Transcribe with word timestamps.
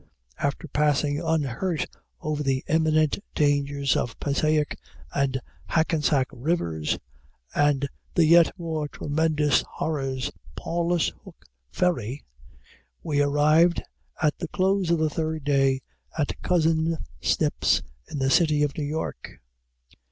After 0.39 0.67
passing 0.67 1.21
unhurt 1.23 1.85
over 2.21 2.41
the 2.41 2.63
imminent 2.67 3.19
dangers 3.35 3.95
of 3.95 4.19
Passayack 4.19 4.79
and 5.13 5.39
Hackensack 5.67 6.25
rivers, 6.31 6.97
and 7.53 7.87
the 8.15 8.25
yet 8.25 8.49
more 8.57 8.87
tremendous 8.87 9.61
horrors 9.61 10.29
of 10.29 10.33
Pawlas 10.55 11.11
hook 11.23 11.45
ferry, 11.71 12.23
we 13.03 13.21
arrived, 13.21 13.83
at 14.19 14.35
the 14.39 14.47
close 14.47 14.89
of 14.89 14.97
the 14.97 15.07
third 15.07 15.43
day, 15.43 15.83
at 16.17 16.41
cousin 16.41 16.97
Snip's 17.21 17.83
in 18.09 18.17
the 18.17 18.31
city 18.31 18.63
of 18.63 18.75
New 18.75 18.85
York. 18.85 19.39